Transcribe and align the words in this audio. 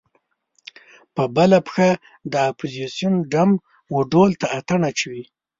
په 1.15 1.23
بله 1.35 1.57
پښه 1.67 1.89
د 2.31 2.33
اپوزیسون 2.51 3.13
ډم 3.31 3.49
و 3.93 3.97
ډول 4.11 4.31
ته 4.41 4.47
اتڼ 4.57 4.79
اچوي. 4.89 5.23